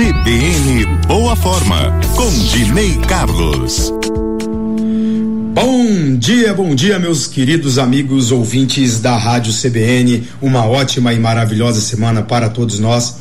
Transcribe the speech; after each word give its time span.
CBN 0.00 0.86
Boa 1.06 1.36
Forma, 1.36 1.92
com 2.16 2.30
Dinei 2.48 2.96
Carlos. 3.06 3.92
Bom 5.52 6.16
dia, 6.16 6.54
bom 6.54 6.74
dia, 6.74 6.98
meus 6.98 7.26
queridos 7.26 7.78
amigos 7.78 8.32
ouvintes 8.32 8.98
da 8.98 9.14
Rádio 9.18 9.52
CBN. 9.52 10.26
Uma 10.40 10.64
ótima 10.64 11.12
e 11.12 11.18
maravilhosa 11.18 11.82
semana 11.82 12.22
para 12.22 12.48
todos 12.48 12.78
nós. 12.78 13.16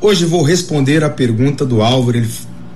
Hoje 0.00 0.24
vou 0.24 0.42
responder 0.42 1.04
a 1.04 1.08
pergunta 1.08 1.64
do 1.64 1.80
Álvaro. 1.80 2.18
Ele 2.18 2.28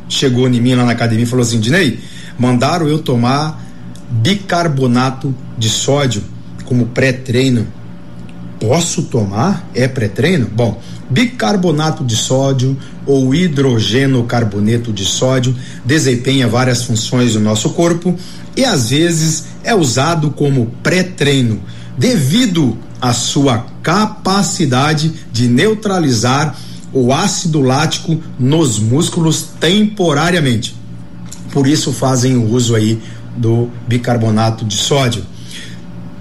chegou 0.09 0.47
em 0.47 0.61
mim 0.61 0.77
lá 0.77 0.85
na 0.85 0.93
academia 0.93 1.25
e 1.25 1.29
falou 1.29 1.43
assim: 1.43 1.59
Dinei, 1.59 1.99
mandaram 2.39 2.87
eu 2.87 3.01
tomar 3.01 3.61
bicarbonato 4.09 5.35
de 5.59 5.69
sódio 5.69 6.23
como 6.65 6.87
pré-treino. 6.87 7.67
Posso 8.61 9.05
tomar? 9.05 9.69
É 9.73 9.87
pré-treino? 9.87 10.47
Bom, 10.53 10.81
bicarbonato 11.09 12.05
de 12.05 12.17
sódio 12.17 12.77
ou 13.07 13.33
hidrogeno 13.33 14.25
carboneto 14.25 14.93
de 14.93 15.05
sódio 15.05 15.55
desempenha 15.85 16.49
várias 16.49 16.83
funções 16.83 17.37
no 17.37 17.41
nosso 17.41 17.71
corpo 17.71 18.17
e 18.57 18.65
às 18.65 18.91
vezes 18.91 19.45
é 19.63 19.75
usado 19.75 20.33
como 20.33 20.73
pré-treino, 20.83 21.63
devido 21.97 22.77
à 23.01 23.13
sua 23.13 23.65
capacidade 23.81 25.13
de 25.31 25.47
neutralizar 25.47 26.57
o 26.93 27.13
ácido 27.13 27.61
lático 27.61 28.21
nos 28.39 28.81
músculos 28.81 29.51
temporariamente. 29.61 30.75
Por 31.53 31.69
isso 31.69 31.93
fazem 31.93 32.37
o 32.37 32.51
uso 32.51 32.75
aí 32.75 33.01
do 33.37 33.71
bicarbonato 33.87 34.65
de 34.65 34.77
sódio 34.77 35.25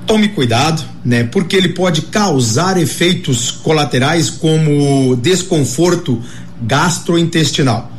tome 0.08 0.30
cuidado, 0.30 0.82
né? 1.04 1.26
Porque 1.26 1.56
ele 1.56 1.70
pode 1.70 2.04
causar 2.04 2.78
efeitos 2.82 3.52
colaterais 3.52 4.30
como 4.30 5.16
desconforto 5.18 6.20
gastrointestinal. 6.62 7.92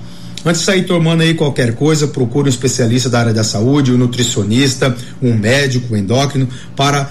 Antes 0.45 0.63
de 0.63 0.67
sair 0.67 0.87
tomando 0.87 1.23
aí 1.23 1.35
qualquer 1.35 1.75
coisa, 1.75 2.09
procure 2.09 2.49
um 2.49 2.51
especialista 2.51 3.11
da 3.11 3.21
área 3.21 3.35
da 3.35 3.45
saúde, 3.45 3.93
um 3.93 3.99
nutricionista, 3.99 4.97
um 5.21 5.35
médico, 5.35 5.95
um 5.95 5.97
endócrino, 5.97 6.49
para 6.75 7.11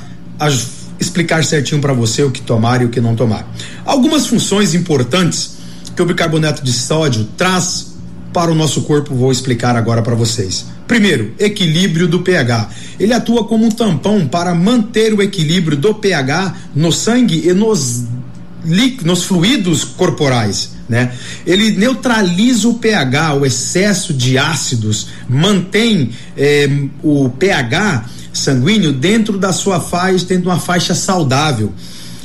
explicar 1.00 1.44
certinho 1.44 1.80
para 1.80 1.94
você 1.94 2.24
o 2.24 2.32
que 2.32 2.42
tomar 2.42 2.82
e 2.82 2.86
o 2.86 2.90
que 2.90 3.00
não 3.00 3.16
tomar. 3.16 3.48
Algumas 3.86 4.26
funções 4.26 4.74
importantes 4.74 5.58
que 5.96 6.02
o 6.02 6.06
bicarbonato 6.06 6.64
de 6.64 6.74
sódio 6.74 7.28
traz 7.38 7.94
para 8.34 8.52
o 8.52 8.56
nosso 8.56 8.82
corpo, 8.82 9.14
vou 9.14 9.32
explicar 9.32 9.76
agora 9.76 10.02
para 10.02 10.16
vocês. 10.16 10.66
Primeiro, 10.88 11.34
equilíbrio 11.38 12.08
do 12.08 12.22
pH. 12.22 12.70
Ele 13.00 13.14
atua 13.14 13.44
como 13.44 13.66
um 13.66 13.72
tampão 13.72 14.26
para 14.26 14.56
manter 14.56 15.14
o 15.14 15.22
equilíbrio 15.22 15.78
do 15.78 15.94
pH 15.94 16.56
no 16.74 16.92
sangue 16.92 17.48
e 17.48 17.54
nos, 17.54 18.06
nos 19.04 19.24
fluidos 19.24 19.84
corporais. 19.84 20.72
Né? 20.88 21.12
Ele 21.46 21.72
neutraliza 21.72 22.70
o 22.70 22.76
pH, 22.76 23.34
o 23.34 23.46
excesso 23.46 24.14
de 24.14 24.38
ácidos, 24.38 25.10
mantém 25.28 26.12
eh, 26.38 26.70
o 27.04 27.30
pH 27.30 28.06
sanguíneo 28.32 28.94
dentro 28.94 29.38
da 29.38 29.52
sua 29.52 29.82
faixa, 29.82 30.26
dentro 30.26 30.44
de 30.44 30.50
uma 30.50 30.60
faixa 30.60 30.96
saudável. 30.96 31.74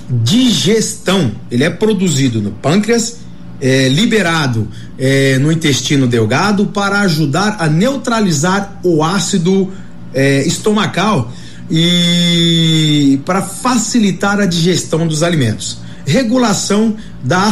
Digestão, 0.08 1.32
ele 1.50 1.64
é 1.64 1.70
produzido 1.70 2.40
no 2.40 2.52
pâncreas 2.52 3.21
é, 3.62 3.88
liberado 3.88 4.68
é, 4.98 5.38
no 5.38 5.52
intestino 5.52 6.08
delgado 6.08 6.66
para 6.66 7.00
ajudar 7.02 7.58
a 7.60 7.68
neutralizar 7.68 8.80
o 8.82 9.04
ácido 9.04 9.72
é, 10.12 10.44
estomacal 10.44 11.32
e 11.70 13.20
para 13.24 13.40
facilitar 13.40 14.40
a 14.40 14.46
digestão 14.46 15.06
dos 15.06 15.22
alimentos. 15.22 15.78
Regulação 16.04 16.96
da, 17.22 17.48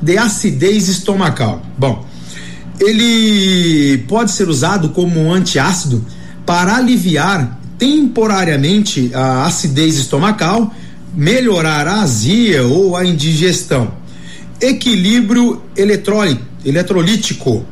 de 0.00 0.16
acidez 0.16 0.88
estomacal. 0.88 1.60
Bom, 1.76 2.06
ele 2.78 3.98
pode 4.06 4.30
ser 4.30 4.48
usado 4.48 4.90
como 4.90 5.32
antiácido 5.32 6.06
para 6.46 6.76
aliviar 6.76 7.58
temporariamente 7.76 9.10
a 9.12 9.44
acidez 9.44 9.98
estomacal, 9.98 10.72
melhorar 11.12 11.88
a 11.88 12.02
azia 12.02 12.64
ou 12.64 12.96
a 12.96 13.04
indigestão 13.04 14.05
equilíbrio 14.60 15.62
eletrolítico. 15.76 17.64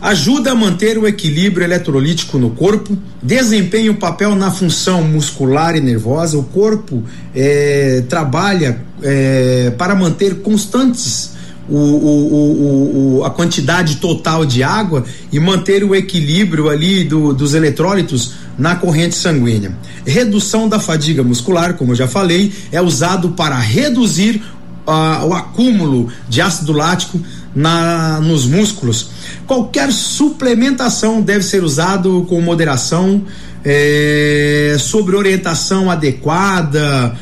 Ajuda 0.00 0.52
a 0.52 0.54
manter 0.54 0.98
o 0.98 1.06
equilíbrio 1.06 1.64
eletrolítico 1.64 2.38
no 2.38 2.50
corpo, 2.50 2.96
desempenha 3.22 3.90
um 3.90 3.94
papel 3.94 4.34
na 4.36 4.50
função 4.50 5.02
muscular 5.02 5.74
e 5.74 5.80
nervosa. 5.80 6.36
O 6.36 6.44
corpo 6.44 7.02
é, 7.34 8.04
trabalha 8.08 8.82
é, 9.02 9.72
para 9.76 9.94
manter 9.94 10.42
constantes 10.42 11.34
o, 11.68 11.76
o, 11.76 13.18
o, 13.18 13.24
a 13.24 13.30
quantidade 13.30 13.96
total 13.96 14.44
de 14.44 14.62
água 14.62 15.04
e 15.32 15.40
manter 15.40 15.82
o 15.82 15.94
equilíbrio 15.94 16.68
ali 16.68 17.04
do, 17.04 17.32
dos 17.32 17.54
eletrólitos 17.54 18.34
na 18.58 18.76
corrente 18.76 19.14
sanguínea. 19.14 19.76
Redução 20.04 20.68
da 20.68 20.78
fadiga 20.78 21.22
muscular, 21.22 21.74
como 21.74 21.92
eu 21.92 21.96
já 21.96 22.06
falei, 22.06 22.52
é 22.70 22.80
usado 22.80 23.30
para 23.30 23.58
reduzir 23.58 24.42
o 24.86 25.34
acúmulo 25.34 26.08
de 26.28 26.40
ácido 26.40 26.72
lático 26.72 27.20
na, 27.54 28.20
nos 28.20 28.46
músculos. 28.46 29.08
Qualquer 29.46 29.92
suplementação 29.92 31.20
deve 31.20 31.42
ser 31.42 31.64
usado 31.64 32.24
com 32.28 32.40
moderação, 32.40 33.24
é, 33.64 34.76
sobre 34.78 35.16
orientação 35.16 35.90
adequada. 35.90 37.18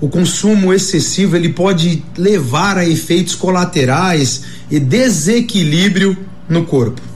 O 0.00 0.08
consumo 0.08 0.72
excessivo 0.72 1.36
ele 1.36 1.48
pode 1.48 2.04
levar 2.16 2.78
a 2.78 2.86
efeitos 2.86 3.34
colaterais 3.34 4.42
e 4.70 4.78
desequilíbrio 4.78 6.16
no 6.48 6.64
corpo. 6.64 7.07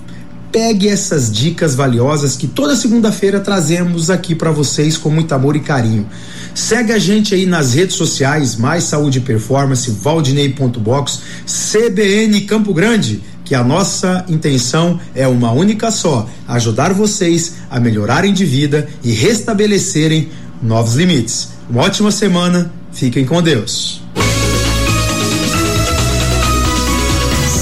Pegue 0.52 0.86
essas 0.86 1.32
dicas 1.32 1.74
valiosas 1.74 2.36
que 2.36 2.46
toda 2.46 2.76
segunda-feira 2.76 3.40
trazemos 3.40 4.10
aqui 4.10 4.34
para 4.34 4.50
vocês 4.50 4.98
com 4.98 5.08
muito 5.08 5.34
amor 5.34 5.56
e 5.56 5.60
carinho. 5.60 6.06
Segue 6.54 6.92
a 6.92 6.98
gente 6.98 7.34
aí 7.34 7.46
nas 7.46 7.72
redes 7.72 7.96
sociais, 7.96 8.56
Mais 8.56 8.84
Saúde 8.84 9.16
e 9.16 9.22
Performance, 9.22 9.90
Valdinei.box, 9.90 11.20
CBN 11.46 12.42
Campo 12.42 12.74
Grande, 12.74 13.22
que 13.46 13.54
a 13.54 13.64
nossa 13.64 14.26
intenção 14.28 15.00
é 15.14 15.26
uma 15.26 15.52
única 15.52 15.90
só: 15.90 16.28
ajudar 16.46 16.92
vocês 16.92 17.54
a 17.70 17.80
melhorarem 17.80 18.34
de 18.34 18.44
vida 18.44 18.86
e 19.02 19.10
restabelecerem 19.10 20.28
novos 20.62 20.96
limites. 20.96 21.48
Uma 21.70 21.84
ótima 21.84 22.10
semana, 22.10 22.70
fiquem 22.92 23.24
com 23.24 23.42
Deus. 23.42 24.02